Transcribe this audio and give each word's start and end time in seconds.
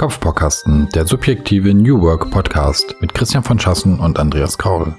Kopfbaukasten, 0.00 0.88
der 0.94 1.06
subjektive 1.06 1.74
New 1.74 2.00
Work 2.00 2.30
Podcast 2.30 2.96
mit 3.02 3.12
Christian 3.12 3.44
von 3.44 3.58
Schassen 3.58 4.00
und 4.00 4.18
Andreas 4.18 4.56
Kaul. 4.56 4.96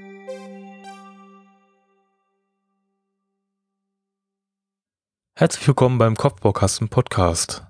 Herzlich 5.34 5.66
willkommen 5.66 5.98
beim 5.98 6.16
Kopfbaukasten 6.16 6.90
Podcast. 6.90 7.66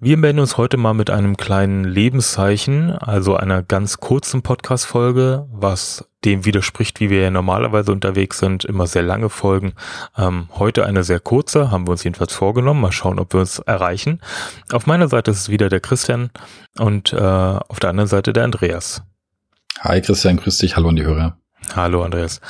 Wir 0.00 0.16
melden 0.16 0.40
uns 0.40 0.56
heute 0.56 0.78
mal 0.78 0.94
mit 0.94 1.10
einem 1.10 1.36
kleinen 1.36 1.84
Lebenszeichen, 1.84 2.90
also 2.90 3.36
einer 3.36 3.62
ganz 3.62 3.98
kurzen 3.98 4.42
Podcast-Folge, 4.42 5.46
was 5.52 6.11
dem 6.24 6.44
widerspricht, 6.44 7.00
wie 7.00 7.10
wir 7.10 7.20
ja 7.20 7.30
normalerweise 7.30 7.92
unterwegs 7.92 8.38
sind, 8.38 8.64
immer 8.64 8.86
sehr 8.86 9.02
lange 9.02 9.28
Folgen. 9.28 9.74
Ähm, 10.16 10.48
heute 10.58 10.86
eine 10.86 11.04
sehr 11.04 11.20
kurze, 11.20 11.70
haben 11.70 11.86
wir 11.86 11.92
uns 11.92 12.04
jedenfalls 12.04 12.32
vorgenommen. 12.32 12.80
Mal 12.80 12.92
schauen, 12.92 13.18
ob 13.18 13.32
wir 13.32 13.40
uns 13.40 13.58
erreichen. 13.58 14.20
Auf 14.72 14.86
meiner 14.86 15.08
Seite 15.08 15.30
ist 15.30 15.38
es 15.38 15.48
wieder 15.48 15.68
der 15.68 15.80
Christian 15.80 16.30
und 16.78 17.12
äh, 17.12 17.16
auf 17.18 17.80
der 17.80 17.90
anderen 17.90 18.08
Seite 18.08 18.32
der 18.32 18.44
Andreas. 18.44 19.02
Hi 19.80 20.00
Christian, 20.00 20.36
grüß 20.36 20.58
dich, 20.58 20.76
hallo 20.76 20.90
an 20.90 20.96
die 20.96 21.04
Hörer. 21.04 21.36
Hallo 21.74 22.02
Andreas. 22.02 22.40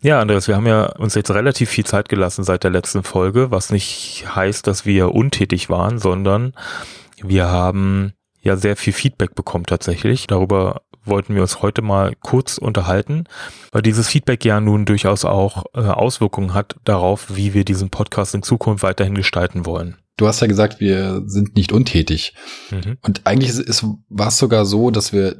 Ja, 0.00 0.20
Andreas, 0.20 0.48
wir 0.48 0.56
haben 0.56 0.66
ja 0.66 0.84
uns 0.96 1.14
jetzt 1.14 1.30
relativ 1.30 1.70
viel 1.70 1.86
Zeit 1.86 2.10
gelassen 2.10 2.44
seit 2.44 2.62
der 2.62 2.70
letzten 2.70 3.02
Folge, 3.02 3.50
was 3.50 3.70
nicht 3.70 4.26
heißt, 4.34 4.66
dass 4.66 4.84
wir 4.84 5.14
untätig 5.14 5.70
waren, 5.70 5.98
sondern 5.98 6.52
wir 7.22 7.48
haben 7.48 8.12
ja 8.42 8.56
sehr 8.56 8.76
viel 8.76 8.92
Feedback 8.92 9.34
bekommen 9.34 9.64
tatsächlich. 9.64 10.26
Darüber 10.26 10.82
wollten 11.04 11.34
wir 11.34 11.42
uns 11.42 11.62
heute 11.62 11.82
mal 11.82 12.14
kurz 12.20 12.58
unterhalten, 12.58 13.24
weil 13.72 13.82
dieses 13.82 14.08
Feedback 14.08 14.44
ja 14.44 14.60
nun 14.60 14.84
durchaus 14.84 15.24
auch 15.24 15.64
äh, 15.74 15.80
Auswirkungen 15.80 16.54
hat 16.54 16.76
darauf, 16.84 17.36
wie 17.36 17.54
wir 17.54 17.64
diesen 17.64 17.90
Podcast 17.90 18.34
in 18.34 18.42
Zukunft 18.42 18.82
weiterhin 18.82 19.14
gestalten 19.14 19.66
wollen. 19.66 19.96
Du 20.16 20.28
hast 20.28 20.40
ja 20.40 20.46
gesagt, 20.46 20.80
wir 20.80 21.22
sind 21.26 21.56
nicht 21.56 21.72
untätig. 21.72 22.34
Mhm. 22.70 22.98
Und 23.02 23.22
eigentlich 23.24 23.50
ist, 23.50 23.58
ist, 23.58 23.84
war 24.08 24.28
es 24.28 24.38
sogar 24.38 24.64
so, 24.64 24.90
dass 24.90 25.12
wir 25.12 25.36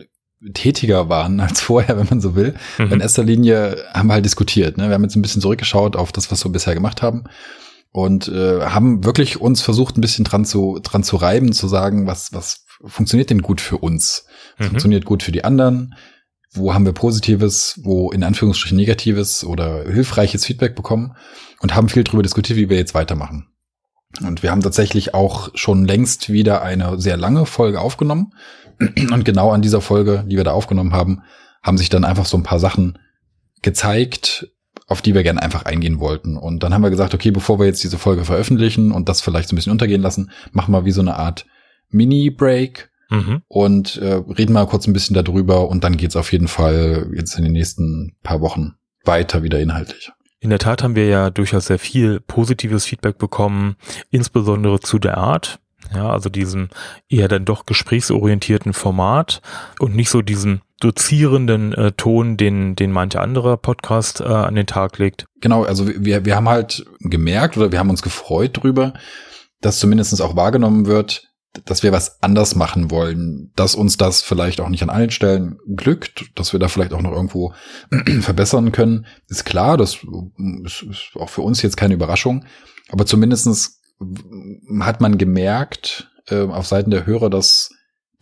tätiger 0.52 1.08
waren 1.08 1.40
als 1.40 1.60
vorher, 1.60 1.96
wenn 1.96 2.08
man 2.08 2.20
so 2.20 2.34
will. 2.34 2.54
Mhm. 2.78 2.92
In 2.92 3.00
erster 3.00 3.24
Linie 3.24 3.76
haben 3.92 4.08
wir 4.08 4.14
halt 4.14 4.24
diskutiert. 4.24 4.76
Ne? 4.76 4.88
Wir 4.88 4.94
haben 4.94 5.04
jetzt 5.04 5.16
ein 5.16 5.22
bisschen 5.22 5.42
zurückgeschaut 5.42 5.96
auf 5.96 6.12
das, 6.12 6.30
was 6.30 6.44
wir 6.44 6.50
bisher 6.50 6.74
gemacht 6.74 7.02
haben 7.02 7.24
und 7.94 8.26
äh, 8.26 8.62
haben 8.62 9.04
wirklich 9.04 9.40
uns 9.40 9.62
versucht, 9.62 9.96
ein 9.96 10.00
bisschen 10.00 10.24
dran 10.24 10.44
zu, 10.44 10.80
dran 10.82 11.04
zu 11.04 11.14
reiben, 11.14 11.52
zu 11.52 11.68
sagen, 11.68 12.08
was, 12.08 12.32
was 12.32 12.63
funktioniert 12.86 13.30
denn 13.30 13.42
gut 13.42 13.60
für 13.60 13.78
uns? 13.78 14.26
Mhm. 14.58 14.64
Funktioniert 14.64 15.04
gut 15.04 15.22
für 15.22 15.32
die 15.32 15.44
anderen? 15.44 15.94
Wo 16.52 16.72
haben 16.72 16.86
wir 16.86 16.92
positives, 16.92 17.80
wo 17.82 18.10
in 18.10 18.22
Anführungsstrichen 18.22 18.76
negatives 18.76 19.44
oder 19.44 19.84
hilfreiches 19.84 20.44
Feedback 20.44 20.76
bekommen? 20.76 21.16
Und 21.60 21.74
haben 21.74 21.88
viel 21.88 22.04
darüber 22.04 22.22
diskutiert, 22.22 22.58
wie 22.58 22.68
wir 22.68 22.76
jetzt 22.76 22.94
weitermachen. 22.94 23.48
Und 24.20 24.42
wir 24.42 24.50
haben 24.50 24.60
tatsächlich 24.60 25.14
auch 25.14 25.50
schon 25.54 25.86
längst 25.86 26.30
wieder 26.30 26.62
eine 26.62 27.00
sehr 27.00 27.16
lange 27.16 27.46
Folge 27.46 27.80
aufgenommen 27.80 28.32
und 29.12 29.24
genau 29.24 29.50
an 29.50 29.62
dieser 29.62 29.80
Folge, 29.80 30.24
die 30.26 30.36
wir 30.36 30.44
da 30.44 30.52
aufgenommen 30.52 30.92
haben, 30.92 31.22
haben 31.62 31.78
sich 31.78 31.88
dann 31.88 32.04
einfach 32.04 32.26
so 32.26 32.36
ein 32.36 32.42
paar 32.42 32.58
Sachen 32.58 32.98
gezeigt, 33.62 34.48
auf 34.86 35.00
die 35.00 35.14
wir 35.14 35.22
gerne 35.22 35.42
einfach 35.42 35.64
eingehen 35.64 36.00
wollten. 36.00 36.36
Und 36.36 36.62
dann 36.62 36.74
haben 36.74 36.82
wir 36.82 36.90
gesagt, 36.90 37.14
okay, 37.14 37.30
bevor 37.30 37.58
wir 37.58 37.66
jetzt 37.66 37.82
diese 37.82 37.98
Folge 37.98 38.24
veröffentlichen 38.24 38.92
und 38.92 39.08
das 39.08 39.20
vielleicht 39.20 39.48
so 39.48 39.54
ein 39.54 39.56
bisschen 39.56 39.72
untergehen 39.72 40.02
lassen, 40.02 40.30
machen 40.52 40.72
wir 40.72 40.84
wie 40.84 40.90
so 40.90 41.00
eine 41.00 41.16
Art 41.16 41.46
Mini-Break 41.90 42.90
mhm. 43.10 43.42
und 43.48 43.96
äh, 43.98 44.14
reden 44.14 44.52
mal 44.52 44.66
kurz 44.66 44.86
ein 44.86 44.92
bisschen 44.92 45.14
darüber 45.14 45.68
und 45.68 45.84
dann 45.84 45.96
geht's 45.96 46.16
auf 46.16 46.32
jeden 46.32 46.48
Fall 46.48 47.10
jetzt 47.14 47.36
in 47.38 47.44
den 47.44 47.52
nächsten 47.52 48.16
paar 48.22 48.40
Wochen 48.40 48.74
weiter 49.04 49.42
wieder 49.42 49.60
inhaltlich. 49.60 50.10
In 50.40 50.50
der 50.50 50.58
Tat 50.58 50.82
haben 50.82 50.94
wir 50.94 51.06
ja 51.06 51.30
durchaus 51.30 51.66
sehr 51.66 51.78
viel 51.78 52.20
positives 52.20 52.84
Feedback 52.84 53.16
bekommen, 53.16 53.76
insbesondere 54.10 54.80
zu 54.80 54.98
der 54.98 55.16
Art, 55.16 55.58
ja, 55.94 56.10
also 56.10 56.28
diesem 56.28 56.68
eher 57.08 57.28
dann 57.28 57.44
doch 57.44 57.66
gesprächsorientierten 57.66 58.72
Format 58.72 59.40
und 59.78 59.94
nicht 59.94 60.10
so 60.10 60.22
diesen 60.22 60.60
dozierenden 60.80 61.72
äh, 61.72 61.92
Ton, 61.92 62.36
den, 62.36 62.76
den 62.76 62.92
manche 62.92 63.20
andere 63.20 63.56
Podcast 63.56 64.20
äh, 64.20 64.24
an 64.24 64.54
den 64.54 64.66
Tag 64.66 64.98
legt. 64.98 65.26
Genau, 65.40 65.64
also 65.64 65.88
wir, 65.88 66.24
wir 66.24 66.36
haben 66.36 66.48
halt 66.48 66.84
gemerkt 67.00 67.56
oder 67.56 67.72
wir 67.72 67.78
haben 67.78 67.90
uns 67.90 68.02
gefreut 68.02 68.62
drüber, 68.62 68.92
dass 69.60 69.78
zumindest 69.78 70.20
auch 70.20 70.36
wahrgenommen 70.36 70.86
wird, 70.86 71.33
dass 71.64 71.82
wir 71.82 71.92
was 71.92 72.22
anders 72.22 72.54
machen 72.54 72.90
wollen, 72.90 73.52
dass 73.56 73.74
uns 73.74 73.96
das 73.96 74.22
vielleicht 74.22 74.60
auch 74.60 74.68
nicht 74.68 74.82
an 74.82 74.90
allen 74.90 75.10
Stellen 75.10 75.58
glückt, 75.76 76.26
dass 76.34 76.52
wir 76.52 76.60
da 76.60 76.68
vielleicht 76.68 76.92
auch 76.92 77.02
noch 77.02 77.12
irgendwo 77.12 77.54
verbessern 78.20 78.72
können, 78.72 79.06
ist 79.28 79.44
klar, 79.44 79.76
das 79.76 79.98
ist 80.88 81.10
auch 81.14 81.30
für 81.30 81.42
uns 81.42 81.62
jetzt 81.62 81.76
keine 81.76 81.94
Überraschung, 81.94 82.44
aber 82.88 83.06
zumindestens 83.06 83.80
hat 84.80 85.00
man 85.00 85.18
gemerkt 85.18 86.10
äh, 86.28 86.42
auf 86.42 86.66
Seiten 86.66 86.90
der 86.90 87.06
Hörer, 87.06 87.30
dass 87.30 87.70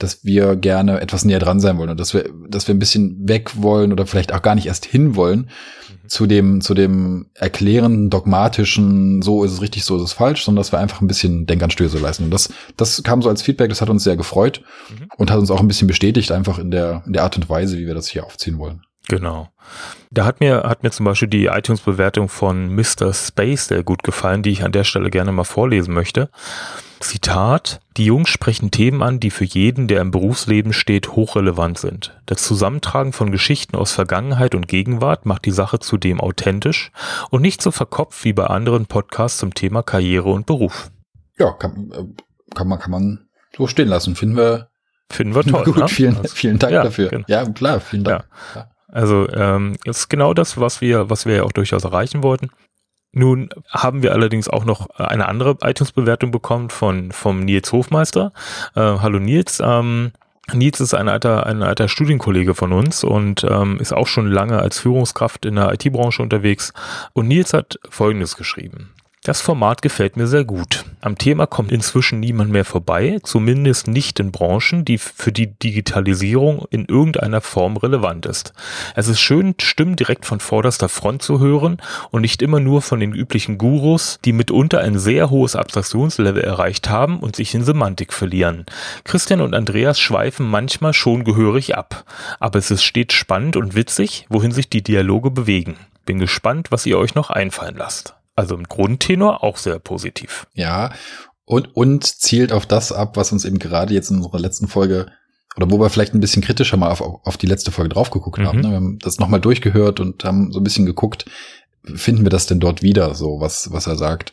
dass 0.03 0.25
wir 0.25 0.57
gerne 0.57 1.01
etwas 1.01 1.25
näher 1.25 1.39
dran 1.39 1.61
sein 1.61 1.79
wollen 1.79 1.91
und 1.91 2.01
dass 2.01 2.15
wir, 2.15 2.29
dass 2.49 2.67
wir 2.67 2.75
ein 2.75 2.79
bisschen 2.79 3.29
weg 3.29 3.53
wollen 3.57 3.93
oder 3.93 4.07
vielleicht 4.07 4.33
auch 4.33 4.43
gar 4.43 4.55
nicht 4.55 4.67
erst 4.67 4.85
hin 4.85 5.17
wollen 5.17 5.41
mhm. 5.41 6.09
zu 6.09 6.27
dem, 6.27 6.61
zu 6.61 6.75
dem 6.75 7.27
erklärenden, 7.35 8.11
dogmatischen, 8.11 9.23
so 9.23 9.45
ist 9.45 9.53
es 9.53 9.61
richtig, 9.63 9.85
so 9.85 9.97
ist 9.97 10.03
es 10.03 10.13
falsch, 10.13 10.45
sondern 10.45 10.61
dass 10.61 10.73
wir 10.73 10.79
einfach 10.79 11.01
ein 11.01 11.09
bisschen 11.09 11.47
Denkanstöße 11.47 11.99
leisten. 11.99 12.25
Und 12.25 12.31
das, 12.31 12.53
das 12.77 13.03
kam 13.03 13.23
so 13.23 13.29
als 13.29 13.43
Feedback, 13.43 13.69
das 13.69 13.81
hat 13.81 13.91
uns 13.91 14.05
sehr 14.05 14.17
gefreut 14.17 14.63
mhm. 14.91 15.09
und 15.17 15.31
hat 15.31 15.39
uns 15.39 15.51
auch 15.51 15.61
ein 15.61 15.69
bisschen 15.69 15.89
bestätigt, 15.89 16.33
einfach 16.33 16.59
in 16.59 16.71
der, 16.71 17.03
in 17.07 17.13
der 17.13 17.23
Art 17.23 17.37
und 17.37 17.49
Weise, 17.49 17.79
wie 17.79 17.87
wir 17.87 17.95
das 17.95 18.09
hier 18.09 18.25
aufziehen 18.25 18.59
wollen. 18.59 18.83
Genau. 19.09 19.49
Da 20.11 20.25
hat 20.25 20.41
mir, 20.41 20.63
hat 20.63 20.83
mir 20.83 20.91
zum 20.91 21.05
Beispiel 21.05 21.29
die 21.29 21.47
iTunes-Bewertung 21.47 22.29
von 22.29 22.75
Mr. 22.75 23.13
Space 23.13 23.69
sehr 23.69 23.83
gut 23.83 24.03
gefallen, 24.03 24.43
die 24.43 24.51
ich 24.51 24.65
an 24.65 24.73
der 24.73 24.85
Stelle 24.85 25.11
gerne 25.11 25.33
mal 25.33 25.45
vorlesen 25.45 25.93
möchte. 25.93 26.31
Zitat, 27.03 27.81
die 27.97 28.05
Jungs 28.05 28.29
sprechen 28.29 28.71
Themen 28.71 29.03
an, 29.03 29.21
die 29.21 29.31
für 29.31 29.45
jeden, 29.45 29.89
der 29.89 30.01
im 30.01 30.11
Berufsleben 30.11 30.73
steht, 30.73 31.11
hochrelevant 31.11 31.79
sind. 31.79 32.19
Das 32.27 32.43
Zusammentragen 32.43 33.13
von 33.13 33.31
Geschichten 33.31 33.77
aus 33.77 33.93
Vergangenheit 33.93 34.55
und 34.55 34.69
Gegenwart 34.69 35.27
macht 35.27 35.45
die 35.45 35.51
Sache 35.51 35.79
zudem 35.79 36.21
authentisch 36.21 36.93
und 37.31 37.43
nicht 37.43 37.61
so 37.61 37.71
verkopft 37.71 38.25
wie 38.25 38.33
bei 38.33 38.47
anderen 38.47 38.87
Podcasts 38.87 39.39
zum 39.39 39.55
Thema 39.55 39.83
Karriere 39.83 40.31
und 40.31 40.47
Beruf. 40.47 40.91
Ja, 41.39 41.53
kann, 41.53 41.91
äh, 41.93 42.55
kann 42.55 42.69
man, 42.69 42.79
kann 42.79 42.91
man 42.91 43.29
so 43.57 43.67
stehen 43.67 43.89
lassen. 43.89 44.17
Finden 44.17 44.37
wir, 44.37 44.69
finden 45.11 45.35
wir 45.35 45.43
toll. 45.43 45.65
Gut, 45.65 45.77
ne? 45.77 45.89
vielen, 45.89 46.17
also, 46.17 46.35
vielen 46.35 46.59
Dank 46.59 46.73
ja, 46.73 46.83
dafür. 46.85 47.09
Genau. 47.09 47.25
Ja, 47.29 47.45
klar, 47.45 47.81
vielen 47.81 48.05
Dank. 48.05 48.25
Ja. 48.55 48.69
Also 48.89 49.29
ähm, 49.31 49.77
ist 49.85 50.09
genau 50.09 50.35
das, 50.35 50.59
was 50.59 50.81
wir, 50.81 51.09
was 51.09 51.25
wir 51.25 51.37
ja 51.37 51.43
auch 51.45 51.53
durchaus 51.53 51.85
erreichen 51.85 52.23
wollten. 52.23 52.51
Nun 53.13 53.51
haben 53.69 54.03
wir 54.03 54.13
allerdings 54.13 54.49
auch 54.49 54.65
noch 54.65 54.89
eine 54.91 55.29
andere 55.29 55.59
iTunes-Bewertung 55.63 56.31
bekommen 56.31 56.71
von 56.71 57.13
vom 57.13 57.41
Nils 57.41 57.71
Hofmeister. 57.71 58.33
Äh, 58.75 58.81
hallo 58.81 59.19
Nils. 59.19 59.61
Ähm, 59.63 60.13
Nils 60.53 60.81
ist 60.81 60.95
ein 60.95 61.09
alter, 61.09 61.47
ein 61.47 61.63
alter 61.63 61.89
Studienkollege 61.89 62.55
von 62.55 62.73
uns 62.73 63.05
und 63.05 63.45
ähm, 63.45 63.79
ist 63.79 63.93
auch 63.93 64.07
schon 64.07 64.27
lange 64.27 64.59
als 64.59 64.79
Führungskraft 64.79 65.45
in 65.45 65.57
der 65.57 65.73
IT-Branche 65.73 66.23
unterwegs. 66.23 66.73
Und 67.13 67.29
Nils 67.29 67.53
hat 67.53 67.79
Folgendes 67.91 68.37
geschrieben. 68.37 68.91
Das 69.25 69.41
Format 69.41 69.83
gefällt 69.83 70.17
mir 70.17 70.27
sehr 70.27 70.45
gut. 70.45 70.85
Am 71.01 71.17
Thema 71.17 71.47
kommt 71.47 71.71
inzwischen 71.71 72.19
niemand 72.19 72.51
mehr 72.51 72.65
vorbei, 72.65 73.21
zumindest 73.23 73.87
nicht 73.87 74.19
in 74.19 74.33
Branchen, 74.33 74.85
die 74.85 74.99
für 74.99 75.31
die 75.31 75.47
Digitalisierung 75.47 76.67
in 76.71 76.87
irgendeiner 76.87 77.41
Form 77.41 77.77
relevant 77.77 78.27
ist. 78.27 78.53
Es 78.97 79.07
ist 79.07 79.21
schön, 79.21 79.55
Stimmen 79.61 79.95
direkt 79.95 80.27
von 80.27 80.41
vorderster 80.41 80.89
Front 80.89 81.23
zu 81.23 81.39
hören 81.39 81.77
und 82.11 82.23
nicht 82.23 82.43
immer 82.43 82.59
nur 82.59 82.83
von 82.83 82.99
den 82.99 83.13
üblichen 83.13 83.59
Gurus, 83.59 84.19
die 84.25 84.33
mitunter 84.33 84.81
ein 84.81 84.99
sehr 84.99 85.31
hohes 85.31 85.55
Abstraktionslevel 85.55 86.43
erreicht 86.43 86.91
haben 86.91 87.21
und 87.21 87.37
sich 87.37 87.55
in 87.55 87.63
Semantik 87.63 88.13
verlieren. 88.13 88.67
Christian 89.05 89.41
und 89.41 89.55
Andreas 89.55 90.01
schweifen 90.01 90.51
manchmal 90.51 90.95
schon 90.95 91.23
gehörig 91.23 91.77
ab, 91.77 92.05
aber 92.41 92.59
es 92.59 92.73
ist 92.73 92.83
stets 92.83 93.15
spannend 93.15 93.55
und 93.55 93.77
witzig, 93.77 94.27
wohin 94.29 94.51
sich 94.51 94.69
die 94.69 94.83
Dialoge 94.83 95.31
bewegen. 95.31 95.77
Bin 96.07 96.19
gespannt, 96.19 96.73
was 96.73 96.87
ihr 96.87 96.99
euch 96.99 97.15
noch 97.15 97.31
einfallen 97.31 97.77
lasst. 97.77 98.17
Also 98.43 98.57
im 98.57 98.65
Grundtenor 98.65 99.45
auch 99.45 99.57
sehr 99.57 99.79
positiv. 99.79 100.49
Ja, 100.53 100.91
und, 101.45 101.77
und 101.77 102.05
zielt 102.05 102.53
auf 102.53 102.67
das 102.67 102.91
ab, 102.91 103.17
was 103.17 103.31
uns 103.31 103.45
eben 103.45 103.61
gerade 103.61 103.95
jetzt 103.95 104.11
in 104.11 104.17
unserer 104.17 104.41
letzten 104.41 104.67
Folge 104.67 105.07
oder 105.57 105.71
wo 105.71 105.79
wir 105.79 105.91
vielleicht 105.91 106.13
ein 106.13 106.19
bisschen 106.19 106.43
kritischer 106.43 106.77
mal 106.77 106.91
auf, 106.91 107.01
auf 107.01 107.37
die 107.37 107.47
letzte 107.47 107.71
Folge 107.71 107.91
drauf 107.91 108.11
geguckt 108.11 108.39
mhm. 108.39 108.47
haben. 108.47 108.61
Ne? 108.61 108.71
Wir 108.71 108.77
haben 108.77 108.99
das 109.01 109.21
nochmal 109.21 109.41
durchgehört 109.41 110.01
und 110.01 110.25
haben 110.25 110.51
so 110.51 110.59
ein 110.59 110.65
bisschen 110.65 110.87
geguckt, 110.87 111.27
finden 111.95 112.25
wir 112.25 112.31
das 112.31 112.47
denn 112.47 112.59
dort 112.59 112.83
wieder, 112.83 113.15
so 113.15 113.39
was, 113.39 113.71
was 113.71 113.87
er 113.87 113.95
sagt 113.95 114.33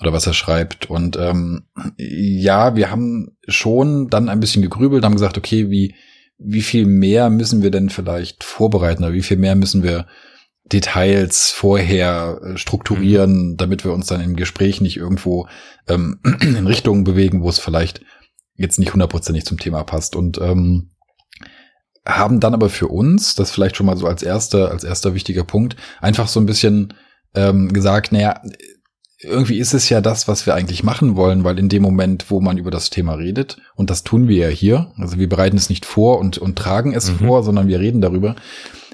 oder 0.00 0.12
was 0.12 0.28
er 0.28 0.34
schreibt. 0.34 0.88
Und 0.88 1.16
ähm, 1.16 1.64
ja, 1.96 2.76
wir 2.76 2.92
haben 2.92 3.36
schon 3.48 4.08
dann 4.08 4.28
ein 4.28 4.38
bisschen 4.38 4.62
gegrübelt, 4.62 5.04
haben 5.04 5.14
gesagt, 5.14 5.36
okay, 5.36 5.70
wie, 5.70 5.96
wie 6.38 6.62
viel 6.62 6.86
mehr 6.86 7.28
müssen 7.28 7.60
wir 7.64 7.72
denn 7.72 7.88
vielleicht 7.88 8.44
vorbereiten 8.44 9.02
oder 9.02 9.14
wie 9.14 9.22
viel 9.22 9.36
mehr 9.36 9.56
müssen 9.56 9.82
wir 9.82 10.06
Details 10.72 11.50
vorher 11.50 12.40
äh, 12.42 12.56
strukturieren, 12.56 13.50
mhm. 13.50 13.56
damit 13.56 13.84
wir 13.84 13.92
uns 13.92 14.06
dann 14.06 14.20
im 14.20 14.36
Gespräch 14.36 14.80
nicht 14.80 14.96
irgendwo 14.96 15.48
ähm, 15.88 16.20
in 16.40 16.66
Richtungen 16.66 17.04
bewegen, 17.04 17.42
wo 17.42 17.48
es 17.48 17.58
vielleicht 17.58 18.02
jetzt 18.54 18.78
nicht 18.78 18.92
hundertprozentig 18.92 19.44
zum 19.44 19.58
Thema 19.58 19.84
passt. 19.84 20.16
Und 20.16 20.38
ähm, 20.38 20.90
haben 22.06 22.40
dann 22.40 22.54
aber 22.54 22.70
für 22.70 22.88
uns, 22.88 23.34
das 23.34 23.50
vielleicht 23.50 23.76
schon 23.76 23.86
mal 23.86 23.96
so 23.96 24.06
als 24.06 24.22
erster, 24.22 24.70
als 24.70 24.84
erster 24.84 25.14
wichtiger 25.14 25.44
Punkt, 25.44 25.76
einfach 26.00 26.28
so 26.28 26.40
ein 26.40 26.46
bisschen 26.46 26.94
ähm, 27.34 27.72
gesagt, 27.72 28.12
naja, 28.12 28.40
irgendwie 29.20 29.58
ist 29.58 29.74
es 29.74 29.88
ja 29.88 30.00
das, 30.00 30.28
was 30.28 30.46
wir 30.46 30.54
eigentlich 30.54 30.84
machen 30.84 31.16
wollen, 31.16 31.42
weil 31.44 31.58
in 31.58 31.68
dem 31.68 31.82
Moment, 31.82 32.30
wo 32.30 32.40
man 32.40 32.56
über 32.56 32.70
das 32.70 32.90
Thema 32.90 33.14
redet, 33.14 33.58
und 33.74 33.90
das 33.90 34.04
tun 34.04 34.28
wir 34.28 34.48
ja 34.48 34.48
hier, 34.48 34.92
also 34.96 35.18
wir 35.18 35.28
bereiten 35.28 35.56
es 35.56 35.68
nicht 35.68 35.84
vor 35.84 36.18
und, 36.18 36.38
und 36.38 36.56
tragen 36.56 36.94
es 36.94 37.10
mhm. 37.10 37.26
vor, 37.26 37.42
sondern 37.42 37.68
wir 37.68 37.80
reden 37.80 38.00
darüber, 38.00 38.36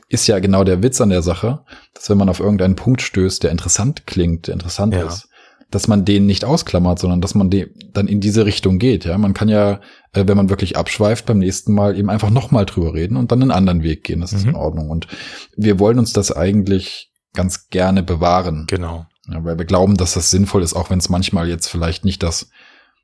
ist 0.09 0.27
ja 0.27 0.39
genau 0.39 0.65
der 0.65 0.83
Witz 0.83 1.01
an 1.01 1.11
der 1.11 1.23
Sache, 1.23 1.65
dass 1.95 2.11
wenn 2.11 2.19
man 2.19 2.29
auf 2.29 2.41
irgendeinen 2.41 2.77
Punkt 2.77 3.03
stößt, 3.03 3.43
der 3.43 3.51
interessant 3.51 4.07
klingt, 4.07 4.47
der 4.47 4.55
interessant 4.55 4.95
ja. 4.95 5.07
ist, 5.07 5.29
dass 5.71 5.89
man 5.89 6.05
den 6.05 6.27
nicht 6.27 6.45
ausklammert, 6.45 6.99
sondern 6.99 7.21
dass 7.21 7.35
man 7.35 7.51
den 7.51 7.71
dann 7.93 8.07
in 8.07 8.21
diese 8.21 8.47
Richtung 8.47 8.79
geht. 8.79 9.05
Ja, 9.05 9.19
man 9.19 9.35
kann 9.35 9.49
ja, 9.49 9.81
äh, 10.13 10.25
wenn 10.27 10.37
man 10.37 10.51
wirklich 10.51 10.77
abschweift, 10.77 11.27
beim 11.27 11.39
nächsten 11.39 11.75
Mal 11.75 11.99
eben 11.99 12.11
einfach 12.11 12.31
nochmal 12.31 12.67
drüber 12.67 12.95
reden 12.95 13.17
und 13.17 13.33
dann 13.33 13.43
einen 13.43 13.51
anderen 13.51 13.83
Weg 13.83 14.05
gehen. 14.05 14.21
Das 14.21 14.33
ist 14.33 14.45
mhm. 14.45 14.51
in 14.51 14.57
Ordnung. 14.57 14.91
Und 14.91 15.09
wir 15.57 15.79
wollen 15.79 15.99
uns 15.99 16.13
das 16.13 16.31
eigentlich 16.31 17.11
ganz 17.33 17.69
gerne 17.69 18.03
bewahren. 18.03 18.67
Genau. 18.69 19.07
Ja, 19.29 19.43
weil 19.45 19.59
wir 19.59 19.65
glauben, 19.65 19.97
dass 19.97 20.15
das 20.15 20.31
sinnvoll 20.31 20.63
ist, 20.63 20.75
auch 20.75 20.91
wenn 20.91 20.99
es 20.99 21.09
manchmal 21.09 21.49
jetzt 21.49 21.69
vielleicht 21.69 22.05
nicht 22.05 22.23
das, 22.23 22.51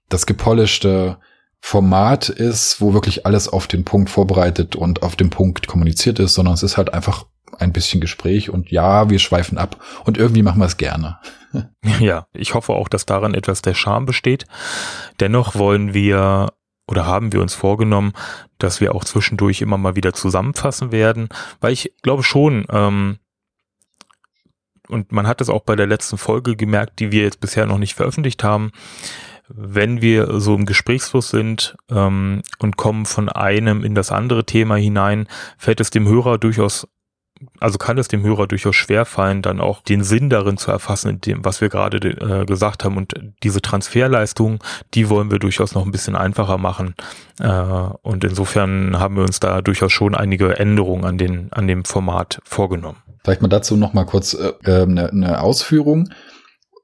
das 0.08 0.26
gepolischte 0.26 1.18
Format 1.60 2.28
ist, 2.28 2.80
wo 2.80 2.94
wirklich 2.94 3.26
alles 3.26 3.48
auf 3.48 3.66
den 3.66 3.84
Punkt 3.84 4.10
vorbereitet 4.10 4.76
und 4.76 5.02
auf 5.02 5.14
den 5.14 5.30
Punkt 5.30 5.66
kommuniziert 5.66 6.18
ist, 6.18 6.34
sondern 6.34 6.54
es 6.54 6.62
ist 6.62 6.76
halt 6.76 6.92
einfach 6.92 7.26
ein 7.58 7.72
bisschen 7.72 8.00
Gespräch 8.00 8.50
und 8.50 8.70
ja, 8.70 9.10
wir 9.10 9.18
schweifen 9.18 9.58
ab 9.58 9.76
und 10.04 10.16
irgendwie 10.16 10.42
machen 10.42 10.60
wir 10.60 10.66
es 10.66 10.76
gerne. 10.76 11.18
Ja, 11.98 12.28
ich 12.32 12.54
hoffe 12.54 12.74
auch, 12.74 12.88
dass 12.88 13.06
daran 13.06 13.34
etwas 13.34 13.60
der 13.60 13.74
Charme 13.74 14.06
besteht. 14.06 14.46
Dennoch 15.18 15.56
wollen 15.56 15.94
wir 15.94 16.52
oder 16.86 17.06
haben 17.06 17.32
wir 17.32 17.42
uns 17.42 17.54
vorgenommen, 17.54 18.12
dass 18.58 18.80
wir 18.80 18.94
auch 18.94 19.04
zwischendurch 19.04 19.60
immer 19.60 19.76
mal 19.76 19.96
wieder 19.96 20.12
zusammenfassen 20.12 20.92
werden, 20.92 21.28
weil 21.60 21.72
ich 21.72 21.92
glaube 22.02 22.22
schon, 22.22 22.66
ähm, 22.70 23.18
und 24.88 25.12
man 25.12 25.26
hat 25.26 25.40
es 25.40 25.48
auch 25.48 25.62
bei 25.62 25.76
der 25.76 25.86
letzten 25.86 26.18
Folge 26.18 26.56
gemerkt, 26.56 26.98
die 26.98 27.12
wir 27.12 27.22
jetzt 27.22 27.40
bisher 27.40 27.66
noch 27.66 27.78
nicht 27.78 27.94
veröffentlicht 27.94 28.42
haben, 28.42 28.72
wenn 29.54 30.00
wir 30.00 30.40
so 30.40 30.54
im 30.54 30.66
Gesprächsfluss 30.66 31.30
sind 31.30 31.76
ähm, 31.90 32.42
und 32.58 32.76
kommen 32.76 33.06
von 33.06 33.28
einem 33.28 33.84
in 33.84 33.94
das 33.94 34.12
andere 34.12 34.44
Thema 34.44 34.76
hinein, 34.76 35.26
fällt 35.58 35.80
es 35.80 35.90
dem 35.90 36.08
Hörer 36.08 36.38
durchaus, 36.38 36.86
also 37.58 37.78
kann 37.78 37.98
es 37.98 38.08
dem 38.08 38.22
Hörer 38.22 38.46
durchaus 38.46 38.76
schwerfallen, 38.76 39.42
dann 39.42 39.60
auch 39.60 39.82
den 39.82 40.04
Sinn 40.04 40.30
darin 40.30 40.56
zu 40.56 40.70
erfassen, 40.70 41.10
in 41.10 41.20
dem, 41.20 41.44
was 41.44 41.60
wir 41.60 41.68
gerade 41.68 41.98
äh, 42.08 42.46
gesagt 42.46 42.84
haben. 42.84 42.96
Und 42.96 43.14
diese 43.42 43.60
Transferleistung, 43.60 44.62
die 44.94 45.08
wollen 45.08 45.30
wir 45.30 45.38
durchaus 45.38 45.74
noch 45.74 45.84
ein 45.84 45.92
bisschen 45.92 46.16
einfacher 46.16 46.58
machen. 46.58 46.94
Äh, 47.40 47.50
und 47.50 48.24
insofern 48.24 48.98
haben 48.98 49.16
wir 49.16 49.22
uns 49.22 49.40
da 49.40 49.62
durchaus 49.62 49.92
schon 49.92 50.14
einige 50.14 50.58
Änderungen 50.58 51.04
an, 51.04 51.18
den, 51.18 51.52
an 51.52 51.66
dem 51.66 51.84
Format 51.84 52.40
vorgenommen. 52.44 52.98
Vielleicht 53.24 53.42
mal 53.42 53.48
dazu 53.48 53.76
noch 53.76 53.92
mal 53.92 54.04
kurz 54.04 54.34
äh, 54.34 54.82
eine, 54.82 55.10
eine 55.10 55.42
Ausführung, 55.42 56.08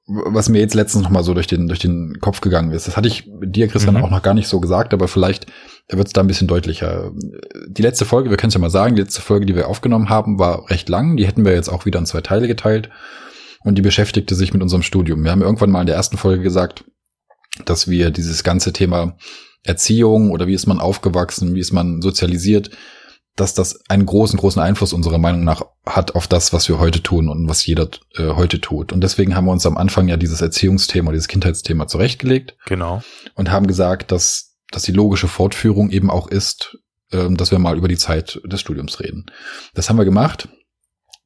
was 0.07 0.49
mir 0.49 0.61
jetzt 0.61 0.75
letztens 0.75 1.03
noch 1.03 1.11
mal 1.11 1.25
so 1.25 1.35
durch 1.35 1.49
den 1.49 1.67
durch 1.67 1.81
den 1.81 2.21
Kopf 2.21 2.41
gegangen 2.41 2.71
ist. 2.71 2.87
Das 2.87 2.97
hatte 2.97 3.09
ich 3.09 3.29
dir, 3.43 3.67
Christian, 3.67 3.97
mhm. 3.97 4.05
auch 4.05 4.11
noch 4.11 4.23
gar 4.23 4.35
nicht 4.35 4.47
so 4.47 4.61
gesagt, 4.61 4.95
aber 4.95 5.09
vielleicht 5.09 5.47
wird 5.89 6.07
es 6.07 6.13
da 6.13 6.21
ein 6.21 6.29
bisschen 6.29 6.47
deutlicher. 6.47 7.11
Die 7.69 7.83
letzte 7.83 8.05
Folge, 8.05 8.31
wir 8.31 8.37
können 8.37 8.49
es 8.49 8.55
ja 8.55 8.61
mal 8.61 8.71
sagen, 8.71 8.95
die 8.95 9.03
letzte 9.03 9.21
Folge, 9.21 9.47
die 9.47 9.57
wir 9.57 9.69
aufgenommen 9.69 10.09
haben, 10.09 10.39
war 10.39 10.71
recht 10.71 10.89
lang. 10.89 11.17
Die 11.17 11.27
hätten 11.27 11.45
wir 11.45 11.53
jetzt 11.53 11.69
auch 11.69 11.87
wieder 11.87 11.99
in 11.99 12.07
zwei 12.07 12.21
Teile 12.21 12.47
geteilt 12.47 12.89
und 13.65 13.77
die 13.77 13.83
beschäftigte 13.83 14.37
sich 14.37 14.53
mit 14.53 14.63
unserem 14.63 14.83
Studium. 14.83 15.25
Wir 15.25 15.33
haben 15.33 15.43
irgendwann 15.43 15.71
mal 15.71 15.81
in 15.81 15.87
der 15.89 15.97
ersten 15.97 16.17
Folge 16.17 16.43
gesagt, 16.43 16.85
dass 17.65 17.89
wir 17.89 18.11
dieses 18.11 18.45
ganze 18.45 18.73
Thema 18.73 19.17
Erziehung 19.65 20.31
oder 20.31 20.47
wie 20.47 20.55
ist 20.55 20.67
man 20.67 20.79
aufgewachsen, 20.79 21.57
wie 21.57 21.61
ist 21.61 21.73
man 21.73 22.01
sozialisiert, 22.01 22.71
dass 23.37 23.53
das 23.53 23.89
einen 23.89 24.07
großen, 24.07 24.39
großen 24.39 24.61
Einfluss 24.61 24.95
unserer 24.95 25.19
Meinung 25.19 25.45
nach 25.45 25.63
hat 25.85 26.15
auf 26.15 26.27
das, 26.27 26.55
was 26.55 26.69
wir 26.69 26.79
heute 26.79 27.03
tun 27.03 27.29
und 27.29 27.49
was 27.49 27.65
jeder 27.67 27.89
äh, 28.15 28.31
heute 28.31 28.61
tut. 28.61 28.93
Und 28.93 29.03
deswegen 29.03 29.37
haben 29.37 29.45
wir 29.45 29.53
uns 29.53 29.67
am 29.67 29.77
Anfang 29.77 30.09
ja 30.09 30.17
dieses 30.17 30.41
Erziehungsthema, 30.41 31.13
dieses 31.13 31.29
Kindheitsthema 31.29 31.87
zurechtgelegt. 31.87 32.57
Genau. 32.65 33.03
Und 33.35 33.51
haben 33.51 33.67
gesagt, 33.67 34.11
dass, 34.11 34.57
dass 34.71 34.83
die 34.83 34.93
logische 34.93 35.29
Fortführung 35.29 35.91
eben 35.91 36.11
auch 36.11 36.29
ist, 36.29 36.79
äh, 37.11 37.29
dass 37.31 37.51
wir 37.51 37.59
mal 37.59 37.77
über 37.77 37.89
die 37.89 37.99
Zeit 37.99 38.41
des 38.45 38.61
Studiums 38.61 39.01
reden. 39.01 39.27
Das 39.75 39.91
haben 39.91 39.99
wir 39.99 40.07
gemacht. 40.07 40.49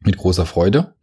Mit 0.01 0.17
großer 0.17 0.47
Freude. 0.47 0.95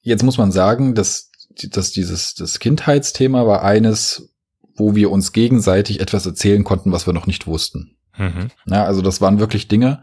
Jetzt 0.00 0.24
muss 0.24 0.38
man 0.38 0.50
sagen, 0.50 0.94
dass, 0.94 1.30
dass 1.70 1.92
dieses, 1.92 2.34
das 2.34 2.58
Kindheitsthema 2.58 3.46
war 3.46 3.62
eines, 3.62 4.34
wo 4.74 4.96
wir 4.96 5.10
uns 5.10 5.32
gegenseitig 5.32 6.00
etwas 6.00 6.26
erzählen 6.26 6.64
konnten, 6.64 6.90
was 6.90 7.06
wir 7.06 7.12
noch 7.12 7.26
nicht 7.26 7.46
wussten. 7.46 7.98
Mhm. 8.20 8.50
Ja, 8.66 8.84
also 8.84 9.00
das 9.00 9.20
waren 9.20 9.40
wirklich 9.40 9.66
Dinge, 9.66 10.02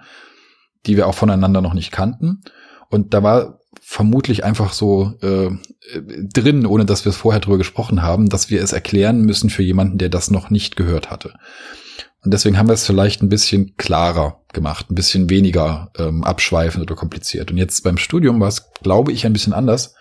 die 0.85 0.97
wir 0.97 1.07
auch 1.07 1.15
voneinander 1.15 1.61
noch 1.61 1.73
nicht 1.73 1.91
kannten. 1.91 2.41
Und 2.89 3.13
da 3.13 3.21
war 3.21 3.59
vermutlich 3.81 4.43
einfach 4.43 4.73
so 4.73 5.13
äh, 5.21 5.49
drin, 6.33 6.65
ohne 6.65 6.85
dass 6.85 7.05
wir 7.05 7.11
es 7.11 7.15
vorher 7.17 7.39
drüber 7.39 7.57
gesprochen 7.57 8.01
haben, 8.01 8.27
dass 8.29 8.49
wir 8.49 8.61
es 8.61 8.73
erklären 8.73 9.21
müssen 9.21 9.49
für 9.49 9.63
jemanden, 9.63 9.97
der 9.97 10.09
das 10.09 10.31
noch 10.31 10.49
nicht 10.49 10.75
gehört 10.75 11.11
hatte. 11.11 11.33
Und 12.23 12.33
deswegen 12.33 12.57
haben 12.57 12.67
wir 12.67 12.73
es 12.73 12.85
vielleicht 12.85 13.21
ein 13.21 13.29
bisschen 13.29 13.75
klarer 13.77 14.41
gemacht, 14.51 14.89
ein 14.89 14.95
bisschen 14.95 15.29
weniger 15.29 15.91
ähm, 15.97 16.23
abschweifend 16.23 16.81
oder 16.81 16.95
kompliziert. 16.95 17.51
Und 17.51 17.57
jetzt 17.57 17.83
beim 17.83 17.97
Studium 17.97 18.39
war 18.39 18.47
es, 18.47 18.71
glaube 18.81 19.11
ich, 19.11 19.25
ein 19.25 19.33
bisschen 19.33 19.53
anders. 19.53 19.93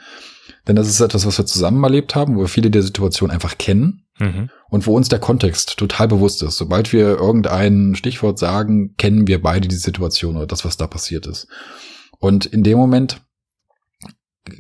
Denn 0.66 0.74
das 0.74 0.88
ist 0.88 1.00
etwas, 1.00 1.26
was 1.26 1.38
wir 1.38 1.46
zusammen 1.46 1.84
erlebt 1.84 2.14
haben, 2.14 2.36
wo 2.36 2.40
wir 2.40 2.48
viele 2.48 2.70
der 2.70 2.82
Situationen 2.82 3.32
einfach 3.32 3.58
kennen 3.58 4.06
Mhm. 4.18 4.50
Und 4.68 4.86
wo 4.86 4.96
uns 4.96 5.08
der 5.08 5.18
Kontext 5.18 5.76
total 5.76 6.08
bewusst 6.08 6.42
ist. 6.42 6.56
Sobald 6.56 6.92
wir 6.92 7.18
irgendein 7.18 7.94
Stichwort 7.94 8.38
sagen, 8.38 8.94
kennen 8.96 9.26
wir 9.26 9.42
beide 9.42 9.68
die 9.68 9.76
Situation 9.76 10.36
oder 10.36 10.46
das, 10.46 10.64
was 10.64 10.76
da 10.76 10.86
passiert 10.86 11.26
ist. 11.26 11.48
Und 12.18 12.46
in 12.46 12.62
dem 12.62 12.78
Moment, 12.78 13.22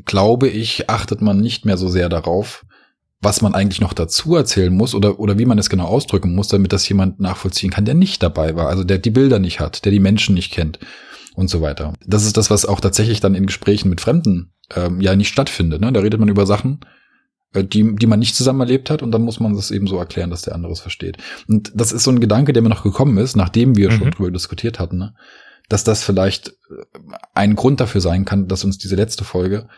glaube 0.04 0.48
ich, 0.48 0.90
achtet 0.90 1.22
man 1.22 1.40
nicht 1.40 1.64
mehr 1.64 1.76
so 1.76 1.88
sehr 1.88 2.08
darauf, 2.08 2.64
was 3.20 3.40
man 3.40 3.54
eigentlich 3.54 3.80
noch 3.80 3.94
dazu 3.94 4.36
erzählen 4.36 4.74
muss 4.74 4.94
oder, 4.94 5.18
oder 5.18 5.38
wie 5.38 5.46
man 5.46 5.58
es 5.58 5.70
genau 5.70 5.86
ausdrücken 5.86 6.34
muss, 6.34 6.48
damit 6.48 6.72
das 6.72 6.88
jemand 6.88 7.18
nachvollziehen 7.18 7.70
kann, 7.70 7.84
der 7.84 7.94
nicht 7.94 8.22
dabei 8.22 8.54
war, 8.56 8.68
also 8.68 8.84
der 8.84 8.98
die 8.98 9.10
Bilder 9.10 9.38
nicht 9.38 9.58
hat, 9.58 9.84
der 9.84 9.92
die 9.92 10.00
Menschen 10.00 10.34
nicht 10.34 10.52
kennt 10.52 10.78
und 11.34 11.48
so 11.48 11.60
weiter. 11.60 11.94
Das 12.04 12.24
ist 12.24 12.36
das, 12.36 12.50
was 12.50 12.66
auch 12.66 12.80
tatsächlich 12.80 13.20
dann 13.20 13.34
in 13.34 13.46
Gesprächen 13.46 13.88
mit 13.88 14.00
Fremden 14.00 14.52
ähm, 14.74 15.00
ja 15.00 15.16
nicht 15.16 15.28
stattfindet. 15.28 15.80
Ne? 15.80 15.92
Da 15.92 16.00
redet 16.00 16.20
man 16.20 16.28
über 16.28 16.46
Sachen, 16.46 16.80
die, 17.62 17.96
die 17.96 18.06
man 18.06 18.18
nicht 18.18 18.36
zusammen 18.36 18.60
erlebt 18.60 18.90
hat 18.90 19.02
und 19.02 19.12
dann 19.12 19.22
muss 19.22 19.40
man 19.40 19.54
das 19.54 19.70
eben 19.70 19.86
so 19.86 19.98
erklären, 19.98 20.30
dass 20.30 20.42
der 20.42 20.54
andere 20.54 20.72
es 20.72 20.80
versteht. 20.80 21.18
Und 21.48 21.72
das 21.74 21.92
ist 21.92 22.04
so 22.04 22.10
ein 22.10 22.20
Gedanke, 22.20 22.52
der 22.52 22.62
mir 22.62 22.68
noch 22.68 22.82
gekommen 22.82 23.18
ist, 23.18 23.36
nachdem 23.36 23.76
wir 23.76 23.90
mhm. 23.90 23.96
schon 23.98 24.10
drüber 24.10 24.30
diskutiert 24.30 24.78
hatten, 24.78 24.98
ne? 24.98 25.14
dass 25.68 25.84
das 25.84 26.04
vielleicht 26.04 26.48
äh, 26.48 26.52
ein 27.34 27.56
Grund 27.56 27.80
dafür 27.80 28.00
sein 28.00 28.24
kann, 28.24 28.48
dass 28.48 28.64
uns 28.64 28.78
diese 28.78 28.96
letzte 28.96 29.24
Folge 29.24 29.68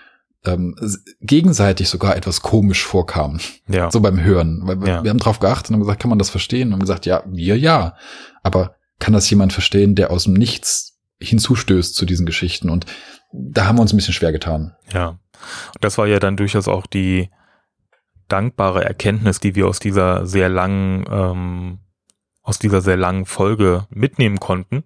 ähm, 0.44 0.76
gegenseitig 1.20 1.88
sogar 1.88 2.16
etwas 2.16 2.42
komisch 2.42 2.84
vorkam. 2.84 3.40
Ja. 3.68 3.90
So 3.90 4.00
beim 4.00 4.22
Hören. 4.22 4.60
Weil 4.64 4.80
wir, 4.80 4.88
ja. 4.88 5.02
wir 5.02 5.10
haben 5.10 5.18
drauf 5.18 5.40
geachtet 5.40 5.70
und 5.70 5.74
haben 5.74 5.80
gesagt, 5.80 6.00
kann 6.00 6.10
man 6.10 6.18
das 6.18 6.30
verstehen? 6.30 6.68
Und 6.68 6.74
haben 6.74 6.80
gesagt, 6.80 7.06
ja, 7.06 7.22
wir 7.26 7.58
ja. 7.58 7.96
Aber 8.42 8.76
kann 8.98 9.14
das 9.14 9.28
jemand 9.30 9.52
verstehen, 9.52 9.94
der 9.94 10.10
aus 10.10 10.24
dem 10.24 10.34
Nichts 10.34 10.98
hinzustößt 11.20 11.94
zu 11.94 12.06
diesen 12.06 12.26
Geschichten? 12.26 12.70
Und 12.70 12.86
da 13.32 13.66
haben 13.66 13.76
wir 13.76 13.82
uns 13.82 13.92
ein 13.92 13.96
bisschen 13.96 14.14
schwer 14.14 14.32
getan. 14.32 14.74
Ja. 14.92 15.08
Und 15.08 15.84
das 15.84 15.98
war 15.98 16.06
ja 16.06 16.18
dann 16.18 16.36
durchaus 16.36 16.68
auch 16.68 16.86
die, 16.86 17.30
dankbare 18.28 18.84
Erkenntnis, 18.84 19.40
die 19.40 19.54
wir 19.54 19.66
aus 19.66 19.78
dieser 19.78 20.26
sehr 20.26 20.48
langen, 20.48 21.04
ähm, 21.10 21.78
aus 22.42 22.58
dieser 22.58 22.80
sehr 22.80 22.96
langen 22.96 23.26
Folge 23.26 23.86
mitnehmen 23.90 24.40
konnten, 24.40 24.84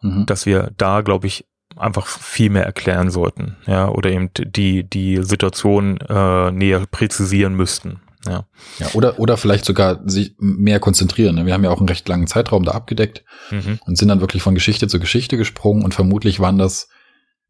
mhm. 0.00 0.26
dass 0.26 0.46
wir 0.46 0.72
da, 0.76 1.00
glaube 1.02 1.26
ich, 1.26 1.46
einfach 1.76 2.06
viel 2.06 2.50
mehr 2.50 2.64
erklären 2.64 3.10
sollten, 3.10 3.56
ja, 3.66 3.88
oder 3.88 4.10
eben 4.10 4.30
die, 4.34 4.88
die 4.88 5.22
Situation 5.22 5.98
äh, 6.00 6.50
näher 6.50 6.86
präzisieren 6.86 7.54
müssten. 7.54 8.00
Ja. 8.26 8.46
ja, 8.78 8.86
oder, 8.94 9.18
oder 9.18 9.36
vielleicht 9.36 9.66
sogar 9.66 10.00
sich 10.08 10.34
mehr 10.38 10.80
konzentrieren. 10.80 11.34
Ne? 11.34 11.46
Wir 11.46 11.52
haben 11.52 11.64
ja 11.64 11.70
auch 11.70 11.78
einen 11.78 11.88
recht 11.88 12.08
langen 12.08 12.26
Zeitraum 12.26 12.64
da 12.64 12.72
abgedeckt 12.72 13.22
mhm. 13.50 13.78
und 13.84 13.98
sind 13.98 14.08
dann 14.08 14.20
wirklich 14.20 14.42
von 14.42 14.54
Geschichte 14.54 14.88
zu 14.88 14.98
Geschichte 14.98 15.36
gesprungen 15.36 15.84
und 15.84 15.92
vermutlich 15.92 16.40
waren 16.40 16.56
das 16.56 16.88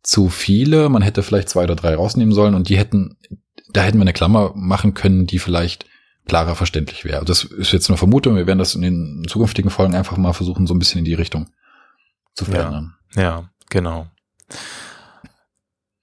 zu 0.02 0.28
viele. 0.28 0.88
Man 0.88 1.02
hätte 1.02 1.23
vielleicht 1.23 1.49
zwei 1.49 1.64
oder 1.64 1.76
drei 1.76 1.94
rausnehmen 1.94 2.35
sollen 2.35 2.54
und 2.54 2.68
die 2.68 2.76
hätten 2.76 3.16
da 3.74 3.82
hätten 3.82 3.98
wir 3.98 4.02
eine 4.02 4.12
Klammer 4.12 4.52
machen 4.54 4.94
können, 4.94 5.26
die 5.26 5.38
vielleicht 5.38 5.86
klarer 6.26 6.54
verständlich 6.54 7.04
wäre. 7.04 7.24
Das 7.24 7.44
ist 7.44 7.72
jetzt 7.72 7.90
eine 7.90 7.98
Vermutung. 7.98 8.36
Wir 8.36 8.46
werden 8.46 8.58
das 8.58 8.74
in 8.74 8.82
den 8.82 9.24
zukünftigen 9.28 9.70
Folgen 9.70 9.94
einfach 9.94 10.16
mal 10.16 10.32
versuchen, 10.32 10.66
so 10.66 10.74
ein 10.74 10.78
bisschen 10.78 11.00
in 11.00 11.04
die 11.04 11.14
Richtung 11.14 11.50
zu 12.34 12.46
verändern. 12.46 12.94
Ja, 13.14 13.22
ja 13.22 13.50
genau. 13.68 14.06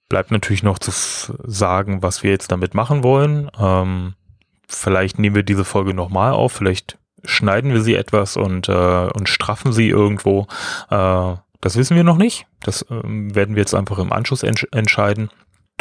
Bleibt 0.08 0.30
natürlich 0.30 0.62
noch 0.62 0.78
zu 0.78 0.92
sagen, 1.44 2.02
was 2.02 2.22
wir 2.22 2.30
jetzt 2.30 2.52
damit 2.52 2.74
machen 2.74 3.02
wollen. 3.02 3.50
Ähm, 3.58 4.14
vielleicht 4.68 5.18
nehmen 5.18 5.34
wir 5.34 5.42
diese 5.42 5.64
Folge 5.64 5.94
nochmal 5.94 6.32
auf, 6.32 6.52
vielleicht 6.52 6.98
schneiden 7.24 7.72
wir 7.72 7.80
sie 7.80 7.94
etwas 7.94 8.36
und, 8.36 8.68
äh, 8.68 9.08
und 9.08 9.28
straffen 9.28 9.72
sie 9.72 9.88
irgendwo. 9.88 10.46
Äh, 10.90 11.36
das 11.60 11.76
wissen 11.76 11.96
wir 11.96 12.04
noch 12.04 12.16
nicht. 12.16 12.46
Das 12.60 12.82
äh, 12.82 13.00
werden 13.02 13.54
wir 13.54 13.62
jetzt 13.62 13.74
einfach 13.74 13.98
im 13.98 14.12
Anschluss 14.12 14.42
entsch 14.42 14.66
entscheiden. 14.72 15.30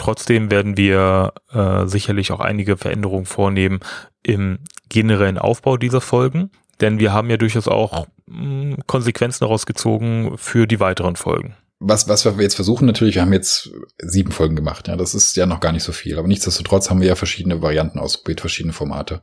Trotzdem 0.01 0.49
werden 0.49 0.77
wir 0.77 1.31
äh, 1.53 1.85
sicherlich 1.85 2.31
auch 2.31 2.39
einige 2.39 2.75
Veränderungen 2.75 3.27
vornehmen 3.27 3.81
im 4.23 4.57
generellen 4.89 5.37
Aufbau 5.37 5.77
dieser 5.77 6.01
Folgen, 6.01 6.49
denn 6.79 6.97
wir 6.97 7.13
haben 7.13 7.29
ja 7.29 7.37
durchaus 7.37 7.67
auch 7.67 8.07
mh, 8.25 8.39
hm, 8.39 8.77
Konsequenzen 8.87 9.41
daraus 9.41 9.67
gezogen 9.67 10.39
für 10.39 10.65
die 10.65 10.79
weiteren 10.79 11.17
Folgen. 11.17 11.55
was, 11.79 12.07
was 12.07 12.25
wir 12.25 12.41
jetzt 12.41 12.55
versuchen 12.55 12.87
natürlich, 12.87 13.13
wir 13.13 13.21
haben 13.21 13.31
jetzt 13.31 13.69
sieben 13.99 14.31
Folgen 14.31 14.55
gemacht, 14.55 14.87
ja, 14.87 14.95
das 14.95 15.13
ist 15.13 15.35
ja 15.35 15.45
noch 15.45 15.59
gar 15.59 15.71
nicht 15.71 15.83
so 15.83 15.91
viel, 15.91 16.17
aber 16.17 16.27
nichtsdestotrotz 16.27 16.89
haben 16.89 17.01
wir 17.01 17.07
ja 17.07 17.15
verschiedene 17.15 17.61
Varianten 17.61 17.99
ausprobiert, 17.99 18.41
verschiedene 18.41 18.73
Formate. 18.73 19.21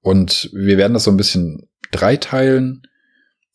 Und 0.00 0.50
wir 0.52 0.78
werden 0.78 0.94
das 0.94 1.04
so 1.04 1.12
ein 1.12 1.16
bisschen 1.16 1.68
dreiteilen, 1.92 2.82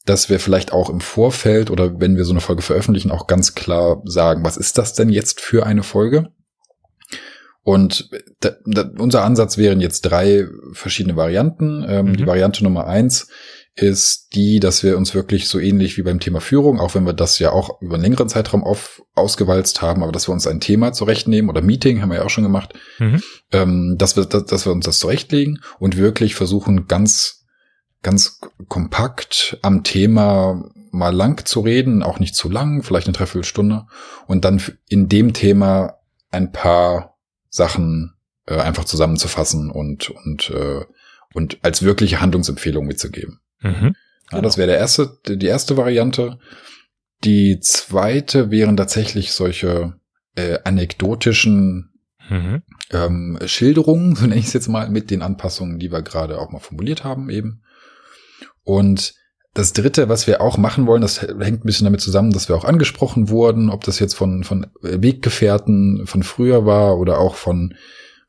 dass 0.06 0.30
wir 0.30 0.40
vielleicht 0.40 0.72
auch 0.72 0.90
im 0.90 1.02
Vorfeld 1.02 1.70
oder 1.70 2.00
wenn 2.00 2.18
wir 2.18 2.26
so 2.26 2.32
eine 2.32 2.42
Folge 2.42 2.62
veröffentlichen, 2.62 3.12
auch 3.12 3.28
ganz 3.28 3.54
klar 3.56 4.02
sagen, 4.06 4.44
was 4.44 4.58
ist 4.58 4.78
das 4.78 4.94
denn 4.94 5.10
jetzt 5.10 5.42
für 5.42 5.66
eine 5.66 5.84
Folge? 5.84 6.32
Und 7.64 8.10
da, 8.40 8.52
da, 8.66 8.90
unser 8.98 9.24
Ansatz 9.24 9.58
wären 9.58 9.82
jetzt 9.82 10.02
drei 10.02 10.48
verschiedene 10.74 11.16
Varianten. 11.16 11.86
Ähm, 11.88 12.08
mhm. 12.08 12.18
Die 12.18 12.26
Variante 12.26 12.64
Nummer 12.64 12.88
eins 12.88 13.28
ist 13.76 14.36
die, 14.36 14.60
dass 14.60 14.84
wir 14.84 14.98
uns 14.98 15.16
wirklich 15.16 15.48
so 15.48 15.58
ähnlich 15.58 15.98
wie 15.98 16.02
beim 16.02 16.20
Thema 16.20 16.42
Führung, 16.42 16.80
auch 16.80 16.94
wenn 16.94 17.06
wir 17.06 17.14
das 17.14 17.40
ja 17.40 17.52
auch 17.52 17.82
über 17.82 17.96
einen 17.96 18.04
längeren 18.04 18.28
Zeitraum 18.28 18.64
auf, 18.64 19.02
ausgewalzt 19.16 19.82
haben, 19.82 20.04
aber 20.04 20.12
dass 20.12 20.28
wir 20.28 20.34
uns 20.34 20.46
ein 20.46 20.60
Thema 20.60 20.92
zurechtnehmen 20.92 21.50
oder 21.50 21.62
Meeting 21.62 22.02
haben 22.02 22.10
wir 22.10 22.18
ja 22.18 22.26
auch 22.26 22.30
schon 22.30 22.44
gemacht, 22.44 22.74
mhm. 23.00 23.22
ähm, 23.52 23.96
dass 23.98 24.18
wir, 24.18 24.26
dass, 24.26 24.46
dass 24.46 24.66
wir 24.66 24.74
uns 24.74 24.86
das 24.86 25.00
zurechtlegen 25.00 25.62
und 25.80 25.96
wirklich 25.96 26.36
versuchen, 26.36 26.88
ganz, 26.88 27.41
ganz 28.02 28.40
kompakt 28.68 29.58
am 29.62 29.84
Thema 29.84 30.70
mal 30.92 31.14
lang 31.16 31.46
zu 31.46 31.62
reden, 31.62 32.04
auch 32.04 32.20
nicht 32.20 32.36
zu 32.36 32.50
lang, 32.50 32.84
vielleicht 32.84 33.08
eine 33.08 33.14
Dreiviertelstunde 33.14 33.86
und 34.28 34.44
dann 34.44 34.62
in 34.90 35.08
dem 35.08 35.34
Thema 35.34 35.98
ein 36.32 36.52
paar 36.52 37.18
Sachen 37.50 38.14
äh, 38.46 38.58
einfach 38.58 38.86
zusammenzufassen 38.86 39.70
und, 39.70 40.10
und, 40.10 40.50
äh, 40.50 40.86
und 41.34 41.60
als 41.62 41.84
wirkliche 41.84 42.22
Handlungsempfehlung 42.22 42.86
mitzugeben. 42.86 43.40
Mhm. 43.62 43.96
Ja, 44.32 44.42
das 44.42 44.58
wäre 44.58 44.68
der 44.68 44.78
erste, 44.78 45.18
die 45.28 45.46
erste 45.46 45.78
Variante. 45.78 46.40
Die 47.24 47.60
zweite 47.60 48.50
wären 48.50 48.78
tatsächlich 48.78 49.34
solche 49.34 49.94
äh, 50.36 50.60
anekdotischen 50.64 51.92
mhm. 52.30 52.64
ähm, 52.92 53.40
Schilderungen, 53.46 54.16
so 54.16 54.26
nenne 54.26 54.40
ich 54.40 54.48
es 54.48 54.54
jetzt 54.54 54.70
mal, 54.70 54.90
mit 54.90 55.12
den 55.12 55.22
Anpassungen, 55.22 55.80
die 55.80 55.92
wir 55.92 56.02
gerade 56.02 56.40
auch 56.40 56.52
mal 56.52 56.60
formuliert 56.60 57.04
haben 57.04 57.30
eben. 57.30 57.62
Und 58.64 59.14
das 59.54 59.74
dritte, 59.74 60.08
was 60.08 60.28
wir 60.28 60.42
auch 60.42 60.58
machen 60.58 60.88
wollen, 60.88 61.02
das 61.02 61.22
hängt 61.22 61.42
ein 61.42 61.66
bisschen 61.66 61.86
damit 61.86 62.02
zusammen, 62.02 62.32
dass 62.32 62.48
wir 62.48 62.56
auch 62.56 62.64
angesprochen 62.64 63.30
wurden, 63.30 63.70
ob 63.70 63.84
das 63.84 64.00
jetzt 64.00 64.14
von, 64.14 64.44
von 64.44 64.68
Weggefährten 64.82 66.04
von 66.06 66.24
früher 66.24 66.66
war 66.66 66.98
oder 66.98 67.20
auch 67.20 67.36
von 67.36 67.74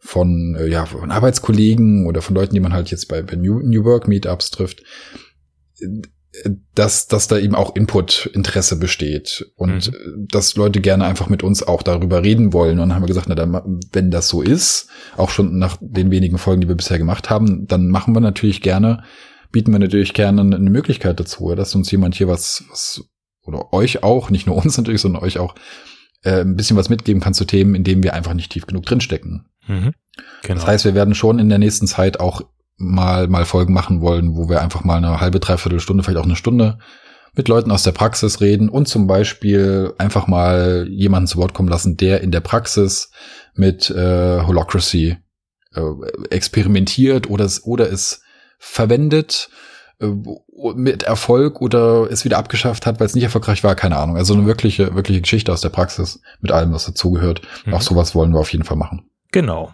von, 0.04 0.56
äh, 0.56 0.66
ja, 0.66 0.84
von 0.84 1.12
Arbeitskollegen 1.12 2.06
oder 2.06 2.22
von 2.22 2.34
Leuten, 2.34 2.54
die 2.54 2.60
man 2.60 2.72
halt 2.72 2.90
jetzt 2.90 3.06
bei, 3.06 3.22
bei 3.22 3.36
New, 3.36 3.60
New 3.60 3.84
Work 3.84 4.08
Meetups 4.08 4.50
trifft, 4.50 4.82
dass, 6.74 7.06
dass 7.06 7.28
da 7.28 7.38
eben 7.38 7.54
auch 7.54 7.76
Input-Interesse 7.76 8.76
besteht 8.76 9.46
und 9.54 9.92
mhm. 9.92 10.26
dass 10.28 10.56
Leute 10.56 10.80
gerne 10.80 11.04
einfach 11.04 11.28
mit 11.28 11.42
uns 11.42 11.62
auch 11.62 11.82
darüber 11.82 12.24
reden 12.24 12.52
wollen. 12.52 12.72
Und 12.72 12.88
dann 12.88 12.94
haben 12.94 13.02
wir 13.02 13.08
gesagt, 13.08 13.28
na 13.28 13.34
dann, 13.34 13.80
wenn 13.92 14.10
das 14.10 14.28
so 14.28 14.42
ist, 14.42 14.88
auch 15.16 15.30
schon 15.30 15.58
nach 15.58 15.76
den 15.80 16.10
wenigen 16.10 16.38
Folgen, 16.38 16.62
die 16.62 16.68
wir 16.68 16.74
bisher 16.74 16.98
gemacht 16.98 17.30
haben, 17.30 17.66
dann 17.66 17.88
machen 17.88 18.14
wir 18.14 18.20
natürlich 18.20 18.60
gerne, 18.60 19.04
bieten 19.52 19.72
wir 19.72 19.78
natürlich 19.78 20.14
gerne 20.14 20.40
eine 20.40 20.70
Möglichkeit 20.70 21.20
dazu, 21.20 21.54
dass 21.54 21.74
uns 21.74 21.90
jemand 21.90 22.14
hier 22.14 22.28
was, 22.28 22.64
was 22.70 23.04
oder 23.44 23.72
euch 23.72 24.02
auch, 24.02 24.30
nicht 24.30 24.46
nur 24.46 24.56
uns 24.56 24.76
natürlich, 24.78 25.00
sondern 25.00 25.22
euch 25.22 25.38
auch 25.38 25.54
äh, 26.22 26.40
ein 26.40 26.56
bisschen 26.56 26.76
was 26.76 26.88
mitgeben 26.88 27.22
kann 27.22 27.34
zu 27.34 27.44
Themen, 27.44 27.74
in 27.74 27.84
denen 27.84 28.02
wir 28.02 28.14
einfach 28.14 28.34
nicht 28.34 28.52
tief 28.52 28.66
genug 28.66 28.86
drinstecken. 28.86 29.46
Mhm. 29.66 29.92
Genau. 30.42 30.54
Das 30.54 30.66
heißt, 30.66 30.84
wir 30.84 30.94
werden 30.94 31.14
schon 31.14 31.38
in 31.38 31.48
der 31.48 31.58
nächsten 31.58 31.86
Zeit 31.86 32.20
auch 32.20 32.42
mal, 32.76 33.28
mal 33.28 33.44
Folgen 33.44 33.72
machen 33.72 34.00
wollen, 34.00 34.36
wo 34.36 34.48
wir 34.48 34.60
einfach 34.60 34.84
mal 34.84 34.96
eine 34.96 35.20
halbe, 35.20 35.40
dreiviertel 35.40 35.80
Stunde, 35.80 36.02
vielleicht 36.02 36.18
auch 36.18 36.24
eine 36.24 36.36
Stunde 36.36 36.78
mit 37.34 37.48
Leuten 37.48 37.70
aus 37.70 37.82
der 37.82 37.92
Praxis 37.92 38.40
reden 38.40 38.68
und 38.68 38.88
zum 38.88 39.06
Beispiel 39.06 39.94
einfach 39.96 40.26
mal 40.26 40.86
jemanden 40.90 41.26
zu 41.26 41.38
Wort 41.38 41.54
kommen 41.54 41.68
lassen, 41.68 41.96
der 41.96 42.20
in 42.20 42.30
der 42.30 42.40
Praxis 42.40 43.10
mit 43.54 43.88
äh, 43.90 44.42
Holocracy 44.42 45.16
äh, 45.74 45.80
experimentiert 46.30 47.30
oder 47.30 47.44
es, 47.46 47.64
oder 47.64 47.90
es 47.90 48.22
verwendet 48.62 49.50
äh, 50.00 50.06
mit 50.76 51.02
Erfolg 51.02 51.60
oder 51.60 52.08
es 52.10 52.24
wieder 52.24 52.38
abgeschafft 52.38 52.86
hat, 52.86 53.00
weil 53.00 53.06
es 53.06 53.14
nicht 53.14 53.24
erfolgreich 53.24 53.64
war, 53.64 53.74
keine 53.74 53.96
Ahnung. 53.96 54.16
Also 54.16 54.34
eine 54.34 54.46
wirkliche, 54.46 54.94
wirkliche 54.94 55.20
Geschichte 55.20 55.52
aus 55.52 55.60
der 55.60 55.70
Praxis 55.70 56.20
mit 56.40 56.52
allem, 56.52 56.72
was 56.72 56.86
dazugehört. 56.86 57.42
Mhm. 57.66 57.74
Auch 57.74 57.82
sowas 57.82 58.14
wollen 58.14 58.32
wir 58.32 58.38
auf 58.38 58.52
jeden 58.52 58.64
Fall 58.64 58.76
machen. 58.76 59.10
Genau. 59.32 59.72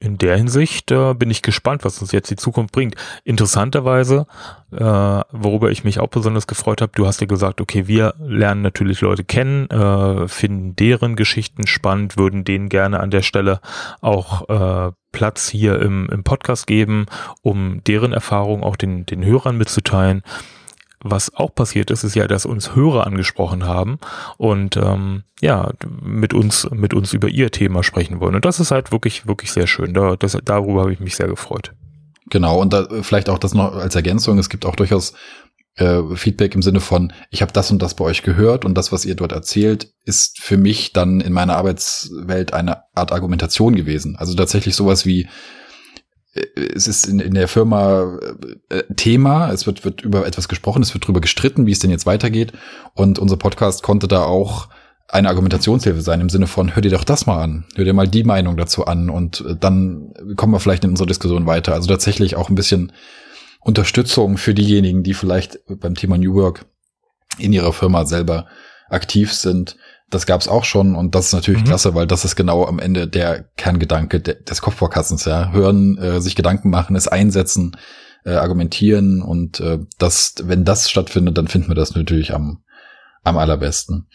In 0.00 0.16
der 0.16 0.36
Hinsicht 0.36 0.92
äh, 0.92 1.12
bin 1.14 1.28
ich 1.28 1.42
gespannt, 1.42 1.84
was 1.84 2.00
uns 2.00 2.12
jetzt 2.12 2.30
die 2.30 2.36
Zukunft 2.36 2.72
bringt. 2.72 2.94
Interessanterweise, 3.24 4.26
äh, 4.70 4.78
worüber 4.78 5.72
ich 5.72 5.82
mich 5.82 5.98
auch 5.98 6.06
besonders 6.06 6.46
gefreut 6.46 6.80
habe, 6.80 6.92
du 6.94 7.04
hast 7.04 7.20
ja 7.20 7.26
gesagt, 7.26 7.60
okay, 7.60 7.88
wir 7.88 8.14
lernen 8.20 8.62
natürlich 8.62 9.00
Leute 9.00 9.24
kennen, 9.24 9.68
äh, 9.70 10.28
finden 10.28 10.76
deren 10.76 11.16
Geschichten 11.16 11.66
spannend, 11.66 12.16
würden 12.16 12.44
denen 12.44 12.68
gerne 12.68 13.00
an 13.00 13.10
der 13.10 13.22
Stelle 13.22 13.60
auch 14.00 14.48
äh, 14.48 14.92
Platz 15.10 15.48
hier 15.48 15.80
im, 15.80 16.08
im 16.10 16.22
Podcast 16.22 16.68
geben, 16.68 17.06
um 17.42 17.82
deren 17.84 18.12
Erfahrungen 18.12 18.62
auch 18.62 18.76
den, 18.76 19.04
den 19.04 19.24
Hörern 19.24 19.58
mitzuteilen 19.58 20.22
was 21.00 21.34
auch 21.34 21.54
passiert 21.54 21.90
ist, 21.90 22.04
ist 22.04 22.14
ja, 22.14 22.26
dass 22.26 22.46
uns 22.46 22.74
Hörer 22.74 23.06
angesprochen 23.06 23.64
haben 23.64 23.98
und 24.36 24.76
ähm, 24.76 25.22
ja, 25.40 25.72
mit 26.02 26.34
uns, 26.34 26.68
mit 26.70 26.94
uns 26.94 27.12
über 27.12 27.28
ihr 27.28 27.50
Thema 27.50 27.82
sprechen 27.82 28.20
wollen. 28.20 28.34
Und 28.34 28.44
das 28.44 28.60
ist 28.60 28.70
halt 28.70 28.90
wirklich, 28.90 29.26
wirklich 29.26 29.52
sehr 29.52 29.66
schön. 29.66 29.94
Da, 29.94 30.16
das, 30.16 30.36
darüber 30.44 30.82
habe 30.82 30.92
ich 30.92 31.00
mich 31.00 31.16
sehr 31.16 31.28
gefreut. 31.28 31.72
Genau, 32.30 32.60
und 32.60 32.72
da 32.72 32.86
vielleicht 33.02 33.28
auch 33.28 33.38
das 33.38 33.54
noch 33.54 33.74
als 33.74 33.94
Ergänzung. 33.94 34.38
Es 34.38 34.50
gibt 34.50 34.66
auch 34.66 34.76
durchaus 34.76 35.14
äh, 35.76 36.02
Feedback 36.14 36.54
im 36.54 36.62
Sinne 36.62 36.80
von, 36.80 37.12
ich 37.30 37.40
habe 37.40 37.52
das 37.52 37.70
und 37.70 37.80
das 37.80 37.94
bei 37.94 38.04
euch 38.04 38.22
gehört 38.22 38.64
und 38.64 38.74
das, 38.74 38.92
was 38.92 39.04
ihr 39.04 39.14
dort 39.14 39.32
erzählt, 39.32 39.92
ist 40.04 40.40
für 40.40 40.56
mich 40.56 40.92
dann 40.92 41.20
in 41.20 41.32
meiner 41.32 41.56
Arbeitswelt 41.56 42.52
eine 42.52 42.82
Art 42.94 43.12
Argumentation 43.12 43.76
gewesen. 43.76 44.16
Also 44.16 44.34
tatsächlich 44.34 44.74
sowas 44.74 45.06
wie, 45.06 45.28
es 46.74 46.88
ist 46.88 47.06
in, 47.06 47.20
in 47.20 47.34
der 47.34 47.48
Firma 47.48 48.18
äh, 48.68 48.82
Thema, 48.94 49.52
es 49.52 49.66
wird, 49.66 49.84
wird 49.84 50.02
über 50.02 50.26
etwas 50.26 50.48
gesprochen, 50.48 50.82
es 50.82 50.94
wird 50.94 51.04
darüber 51.04 51.20
gestritten, 51.20 51.66
wie 51.66 51.72
es 51.72 51.78
denn 51.78 51.90
jetzt 51.90 52.06
weitergeht. 52.06 52.52
Und 52.94 53.18
unser 53.18 53.36
Podcast 53.36 53.82
konnte 53.82 54.08
da 54.08 54.24
auch 54.24 54.68
eine 55.08 55.28
Argumentationshilfe 55.28 56.02
sein, 56.02 56.20
im 56.20 56.28
Sinne 56.28 56.46
von, 56.46 56.74
hör 56.74 56.82
dir 56.82 56.90
doch 56.90 57.04
das 57.04 57.26
mal 57.26 57.42
an, 57.42 57.64
hör 57.74 57.84
dir 57.84 57.94
mal 57.94 58.08
die 58.08 58.24
Meinung 58.24 58.56
dazu 58.56 58.84
an 58.84 59.08
und 59.08 59.40
äh, 59.40 59.56
dann 59.58 60.12
kommen 60.36 60.52
wir 60.52 60.60
vielleicht 60.60 60.84
in 60.84 60.90
unserer 60.90 61.06
Diskussion 61.06 61.46
weiter. 61.46 61.74
Also 61.74 61.88
tatsächlich 61.88 62.36
auch 62.36 62.50
ein 62.50 62.54
bisschen 62.54 62.92
Unterstützung 63.60 64.36
für 64.36 64.54
diejenigen, 64.54 65.02
die 65.02 65.14
vielleicht 65.14 65.60
beim 65.66 65.94
Thema 65.94 66.18
New 66.18 66.34
Work 66.34 66.66
in 67.38 67.52
ihrer 67.52 67.72
Firma 67.72 68.04
selber 68.04 68.46
aktiv 68.88 69.32
sind, 69.32 69.76
das 70.10 70.26
gab's 70.26 70.48
auch 70.48 70.64
schon 70.64 70.94
und 70.94 71.14
das 71.14 71.26
ist 71.26 71.32
natürlich 71.34 71.62
mhm. 71.62 71.66
klasse, 71.66 71.94
weil 71.94 72.06
das 72.06 72.24
ist 72.24 72.36
genau 72.36 72.64
am 72.66 72.78
Ende 72.78 73.06
der 73.08 73.44
Kerngedanke 73.56 74.20
des 74.20 74.62
Kopfbaukassens, 74.62 75.24
ja. 75.24 75.52
Hören, 75.52 75.98
äh, 75.98 76.20
sich 76.20 76.34
Gedanken 76.34 76.70
machen, 76.70 76.96
es 76.96 77.08
einsetzen, 77.08 77.76
äh, 78.24 78.32
argumentieren 78.32 79.22
und 79.22 79.60
äh, 79.60 79.78
das, 79.98 80.34
wenn 80.42 80.64
das 80.64 80.90
stattfindet, 80.90 81.36
dann 81.36 81.48
finden 81.48 81.68
wir 81.68 81.74
das 81.74 81.94
natürlich 81.94 82.34
am, 82.34 82.62
am 83.22 83.36
allerbesten. 83.36 84.08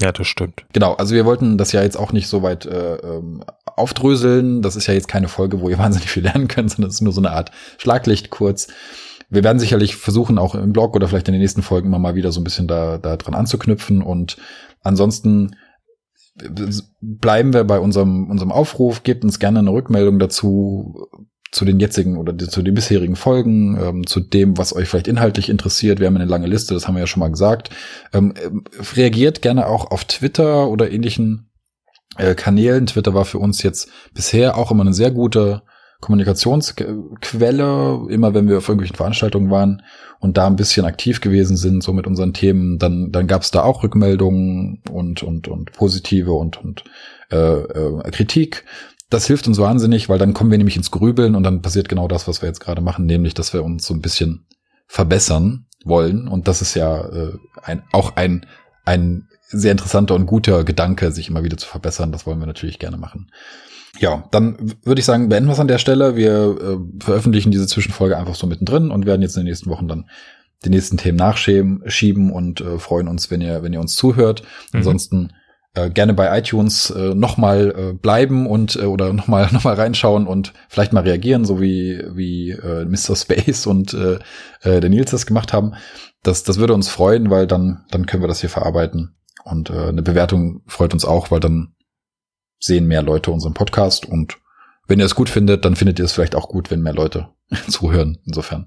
Ja, 0.00 0.12
das 0.12 0.28
stimmt. 0.28 0.64
Genau, 0.72 0.94
also 0.94 1.14
wir 1.14 1.24
wollten 1.24 1.58
das 1.58 1.72
ja 1.72 1.82
jetzt 1.82 1.96
auch 1.96 2.12
nicht 2.12 2.28
so 2.28 2.42
weit 2.42 2.66
äh, 2.66 2.96
ähm, 2.96 3.42
aufdröseln. 3.64 4.62
Das 4.62 4.76
ist 4.76 4.86
ja 4.86 4.94
jetzt 4.94 5.08
keine 5.08 5.28
Folge, 5.28 5.60
wo 5.60 5.68
ihr 5.68 5.78
wahnsinnig 5.78 6.10
viel 6.10 6.22
lernen 6.22 6.48
könnt, 6.48 6.70
sondern 6.70 6.88
es 6.88 6.96
ist 6.96 7.00
nur 7.00 7.12
so 7.12 7.20
eine 7.20 7.32
Art 7.32 7.50
Schlaglicht 7.78 8.30
kurz. 8.30 8.68
Wir 9.30 9.44
werden 9.44 9.58
sicherlich 9.58 9.96
versuchen, 9.96 10.38
auch 10.38 10.54
im 10.54 10.72
Blog 10.72 10.96
oder 10.96 11.08
vielleicht 11.08 11.28
in 11.28 11.32
den 11.32 11.42
nächsten 11.42 11.62
Folgen 11.62 11.90
mal 11.90 12.14
wieder 12.14 12.32
so 12.32 12.40
ein 12.40 12.44
bisschen 12.44 12.66
da, 12.66 12.98
da 12.98 13.16
dran 13.16 13.34
anzuknüpfen 13.34 14.02
und 14.02 14.38
Ansonsten 14.82 15.56
bleiben 17.00 17.52
wir 17.52 17.64
bei 17.64 17.80
unserem, 17.80 18.30
unserem 18.30 18.52
Aufruf, 18.52 19.02
gebt 19.02 19.24
uns 19.24 19.38
gerne 19.38 19.58
eine 19.58 19.72
Rückmeldung 19.72 20.18
dazu, 20.18 21.08
zu 21.50 21.64
den 21.64 21.80
jetzigen 21.80 22.18
oder 22.18 22.36
zu 22.36 22.62
den 22.62 22.74
bisherigen 22.74 23.16
Folgen, 23.16 23.78
ähm, 23.80 24.06
zu 24.06 24.20
dem, 24.20 24.58
was 24.58 24.76
euch 24.76 24.86
vielleicht 24.86 25.08
inhaltlich 25.08 25.48
interessiert. 25.48 25.98
Wir 25.98 26.06
haben 26.06 26.16
eine 26.16 26.26
lange 26.26 26.46
Liste, 26.46 26.74
das 26.74 26.86
haben 26.86 26.94
wir 26.94 27.00
ja 27.00 27.06
schon 27.06 27.20
mal 27.20 27.30
gesagt. 27.30 27.70
Ähm, 28.12 28.34
reagiert 28.94 29.40
gerne 29.40 29.66
auch 29.66 29.90
auf 29.90 30.04
Twitter 30.04 30.68
oder 30.68 30.90
ähnlichen 30.90 31.50
äh, 32.18 32.34
Kanälen. 32.34 32.86
Twitter 32.86 33.14
war 33.14 33.24
für 33.24 33.38
uns 33.38 33.62
jetzt 33.62 33.90
bisher 34.12 34.58
auch 34.58 34.70
immer 34.70 34.82
eine 34.82 34.92
sehr 34.92 35.10
gute 35.10 35.62
Kommunikationsquelle, 36.00 38.06
immer 38.08 38.34
wenn 38.34 38.48
wir 38.48 38.58
auf 38.58 38.68
irgendwelchen 38.68 38.96
Veranstaltungen 38.96 39.50
waren 39.50 39.82
und 40.20 40.36
da 40.36 40.46
ein 40.46 40.56
bisschen 40.56 40.84
aktiv 40.84 41.20
gewesen 41.20 41.56
sind, 41.56 41.82
so 41.82 41.92
mit 41.92 42.06
unseren 42.06 42.32
Themen, 42.32 42.78
dann, 42.78 43.10
dann 43.10 43.26
gab 43.26 43.42
es 43.42 43.50
da 43.50 43.62
auch 43.62 43.82
Rückmeldungen 43.82 44.82
und, 44.90 45.22
und, 45.24 45.48
und 45.48 45.72
positive 45.72 46.32
und, 46.32 46.62
und 46.62 46.84
äh, 47.30 47.36
äh, 47.36 48.10
Kritik. 48.12 48.64
Das 49.10 49.26
hilft 49.26 49.48
uns 49.48 49.58
wahnsinnig, 49.58 50.08
weil 50.08 50.18
dann 50.18 50.34
kommen 50.34 50.50
wir 50.50 50.58
nämlich 50.58 50.76
ins 50.76 50.90
Grübeln 50.90 51.34
und 51.34 51.42
dann 51.42 51.62
passiert 51.62 51.88
genau 51.88 52.06
das, 52.06 52.28
was 52.28 52.42
wir 52.42 52.48
jetzt 52.48 52.60
gerade 52.60 52.82
machen, 52.82 53.06
nämlich, 53.06 53.34
dass 53.34 53.52
wir 53.52 53.64
uns 53.64 53.86
so 53.86 53.94
ein 53.94 54.02
bisschen 54.02 54.46
verbessern 54.86 55.66
wollen. 55.84 56.28
Und 56.28 56.46
das 56.46 56.62
ist 56.62 56.74
ja 56.74 57.08
äh, 57.08 57.32
ein, 57.62 57.82
auch 57.92 58.16
ein, 58.16 58.46
ein 58.84 59.27
sehr 59.48 59.72
interessanter 59.72 60.14
und 60.14 60.26
guter 60.26 60.64
Gedanke, 60.64 61.10
sich 61.10 61.28
immer 61.28 61.44
wieder 61.44 61.56
zu 61.56 61.66
verbessern. 61.66 62.12
Das 62.12 62.26
wollen 62.26 62.38
wir 62.38 62.46
natürlich 62.46 62.78
gerne 62.78 62.96
machen 62.96 63.30
ja, 63.98 64.24
dann 64.30 64.56
würde 64.84 65.00
ich 65.00 65.04
sagen, 65.04 65.28
beenden 65.28 65.48
wir 65.48 65.54
es 65.54 65.60
an 65.60 65.68
der 65.68 65.78
Stelle. 65.78 66.16
Wir 66.16 66.56
äh, 66.60 67.02
veröffentlichen 67.02 67.50
diese 67.50 67.66
Zwischenfolge 67.66 68.16
einfach 68.16 68.34
so 68.34 68.46
mittendrin 68.46 68.90
und 68.90 69.06
werden 69.06 69.22
jetzt 69.22 69.36
in 69.36 69.42
den 69.42 69.48
nächsten 69.48 69.70
Wochen 69.70 69.88
dann 69.88 70.08
die 70.64 70.70
nächsten 70.70 70.96
Themen 70.96 71.16
nachschieben 71.16 72.32
und 72.32 72.60
äh, 72.60 72.78
freuen 72.78 73.08
uns, 73.08 73.30
wenn 73.30 73.40
ihr, 73.40 73.62
wenn 73.62 73.72
ihr 73.72 73.80
uns 73.80 73.94
zuhört. 73.94 74.42
Mhm. 74.42 74.78
Ansonsten 74.78 75.32
äh, 75.74 75.90
gerne 75.90 76.14
bei 76.14 76.36
iTunes 76.36 76.90
äh, 76.90 77.14
nochmal 77.14 77.74
äh, 77.76 77.92
bleiben 77.92 78.46
und 78.46 78.76
äh, 78.76 78.84
oder 78.84 79.12
nochmal 79.12 79.48
noch 79.52 79.64
mal 79.64 79.74
reinschauen 79.74 80.26
und 80.26 80.52
vielleicht 80.68 80.92
mal 80.92 81.04
reagieren, 81.04 81.44
so 81.44 81.60
wie, 81.60 82.02
wie 82.12 82.50
äh, 82.50 82.84
Mr. 82.84 83.16
Space 83.16 83.66
und 83.66 83.94
äh, 83.94 84.18
äh, 84.62 84.80
der 84.80 84.90
Nils 84.90 85.10
das 85.10 85.26
gemacht 85.26 85.52
haben. 85.52 85.74
Das, 86.22 86.42
das 86.42 86.58
würde 86.58 86.74
uns 86.74 86.88
freuen, 86.88 87.30
weil 87.30 87.46
dann, 87.46 87.84
dann 87.90 88.06
können 88.06 88.22
wir 88.22 88.28
das 88.28 88.40
hier 88.40 88.50
verarbeiten. 88.50 89.14
Und 89.50 89.70
äh, 89.70 89.88
eine 89.88 90.02
Bewertung 90.02 90.62
freut 90.66 90.92
uns 90.92 91.04
auch, 91.04 91.30
weil 91.30 91.40
dann 91.40 91.74
sehen 92.60 92.86
mehr 92.86 93.02
Leute 93.02 93.30
unseren 93.30 93.54
Podcast 93.54 94.06
und 94.06 94.38
wenn 94.88 94.98
ihr 94.98 95.04
es 95.04 95.14
gut 95.14 95.28
findet, 95.28 95.64
dann 95.64 95.76
findet 95.76 95.98
ihr 95.98 96.06
es 96.06 96.12
vielleicht 96.12 96.34
auch 96.34 96.48
gut, 96.48 96.70
wenn 96.70 96.80
mehr 96.80 96.94
Leute 96.94 97.28
zuhören. 97.68 98.18
Insofern, 98.24 98.66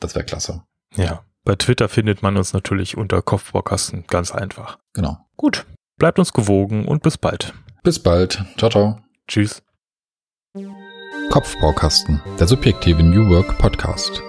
das 0.00 0.14
wäre 0.14 0.24
klasse. 0.24 0.62
Ja, 0.96 1.24
bei 1.44 1.54
Twitter 1.54 1.88
findet 1.88 2.22
man 2.22 2.36
uns 2.36 2.52
natürlich 2.52 2.96
unter 2.96 3.22
Kopfbaukasten 3.22 4.04
ganz 4.06 4.32
einfach. 4.32 4.78
Genau. 4.92 5.18
Gut, 5.36 5.64
bleibt 5.96 6.18
uns 6.18 6.32
gewogen 6.32 6.86
und 6.86 7.02
bis 7.02 7.18
bald. 7.18 7.54
Bis 7.82 7.98
bald. 7.98 8.44
Ciao, 8.58 8.70
ciao. 8.70 9.00
Tschüss. 9.28 9.62
Kopfbaukasten, 11.30 12.20
der 12.38 12.46
subjektive 12.46 13.02
New 13.02 13.28
Work 13.30 13.58
Podcast. 13.58 14.22